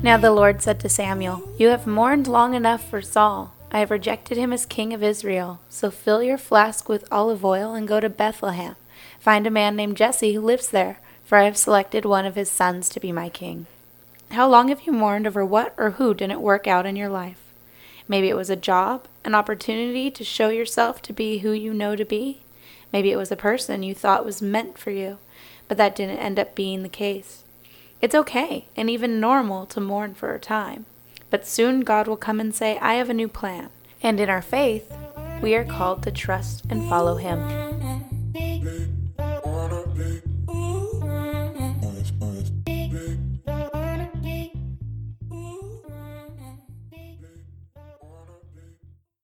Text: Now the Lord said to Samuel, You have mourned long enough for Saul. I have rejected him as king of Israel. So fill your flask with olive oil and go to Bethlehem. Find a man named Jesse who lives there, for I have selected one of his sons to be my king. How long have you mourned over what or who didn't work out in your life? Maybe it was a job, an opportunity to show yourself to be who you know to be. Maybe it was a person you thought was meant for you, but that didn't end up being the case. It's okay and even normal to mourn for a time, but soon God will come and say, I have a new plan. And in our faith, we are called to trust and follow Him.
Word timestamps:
Now 0.00 0.16
the 0.16 0.30
Lord 0.30 0.62
said 0.62 0.78
to 0.80 0.88
Samuel, 0.88 1.42
You 1.58 1.68
have 1.68 1.84
mourned 1.84 2.28
long 2.28 2.54
enough 2.54 2.88
for 2.88 3.02
Saul. 3.02 3.52
I 3.72 3.80
have 3.80 3.90
rejected 3.90 4.38
him 4.38 4.52
as 4.52 4.64
king 4.64 4.94
of 4.94 5.02
Israel. 5.02 5.58
So 5.68 5.90
fill 5.90 6.22
your 6.22 6.38
flask 6.38 6.88
with 6.88 7.08
olive 7.10 7.44
oil 7.44 7.74
and 7.74 7.88
go 7.88 7.98
to 7.98 8.08
Bethlehem. 8.08 8.76
Find 9.18 9.44
a 9.44 9.50
man 9.50 9.74
named 9.74 9.96
Jesse 9.96 10.34
who 10.34 10.40
lives 10.40 10.68
there, 10.68 11.00
for 11.24 11.36
I 11.36 11.44
have 11.44 11.56
selected 11.56 12.04
one 12.04 12.26
of 12.26 12.36
his 12.36 12.48
sons 12.48 12.88
to 12.90 13.00
be 13.00 13.10
my 13.10 13.28
king. 13.28 13.66
How 14.30 14.48
long 14.48 14.68
have 14.68 14.82
you 14.82 14.92
mourned 14.92 15.26
over 15.26 15.44
what 15.44 15.74
or 15.76 15.92
who 15.92 16.14
didn't 16.14 16.42
work 16.42 16.68
out 16.68 16.86
in 16.86 16.94
your 16.94 17.08
life? 17.08 17.40
Maybe 18.06 18.28
it 18.28 18.36
was 18.36 18.50
a 18.50 18.56
job, 18.56 19.06
an 19.24 19.34
opportunity 19.34 20.12
to 20.12 20.22
show 20.22 20.48
yourself 20.48 21.02
to 21.02 21.12
be 21.12 21.38
who 21.38 21.50
you 21.50 21.74
know 21.74 21.96
to 21.96 22.04
be. 22.04 22.42
Maybe 22.92 23.10
it 23.10 23.16
was 23.16 23.32
a 23.32 23.36
person 23.36 23.82
you 23.82 23.94
thought 23.94 24.24
was 24.24 24.40
meant 24.40 24.78
for 24.78 24.92
you, 24.92 25.18
but 25.66 25.76
that 25.76 25.96
didn't 25.96 26.18
end 26.18 26.38
up 26.38 26.54
being 26.54 26.84
the 26.84 26.88
case. 26.88 27.42
It's 28.00 28.14
okay 28.14 28.66
and 28.76 28.88
even 28.88 29.18
normal 29.18 29.66
to 29.66 29.80
mourn 29.80 30.14
for 30.14 30.32
a 30.32 30.38
time, 30.38 30.86
but 31.30 31.46
soon 31.46 31.80
God 31.80 32.06
will 32.06 32.16
come 32.16 32.38
and 32.38 32.54
say, 32.54 32.78
I 32.78 32.94
have 32.94 33.10
a 33.10 33.14
new 33.14 33.26
plan. 33.28 33.70
And 34.02 34.20
in 34.20 34.30
our 34.30 34.42
faith, 34.42 34.92
we 35.42 35.56
are 35.56 35.64
called 35.64 36.04
to 36.04 36.12
trust 36.12 36.64
and 36.70 36.88
follow 36.88 37.16
Him. 37.16 37.38